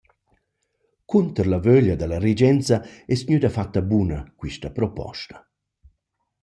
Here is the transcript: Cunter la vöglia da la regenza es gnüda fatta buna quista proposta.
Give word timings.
Cunter 1.11 1.45
la 1.51 1.59
vöglia 1.67 1.95
da 1.97 2.07
la 2.09 2.19
regenza 2.27 2.77
es 3.13 3.21
gnüda 3.27 3.49
fatta 3.57 3.81
buna 3.91 4.19
quista 4.39 4.69
proposta. 4.77 5.37